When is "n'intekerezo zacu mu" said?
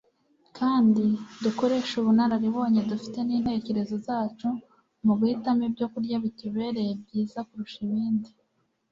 3.23-5.13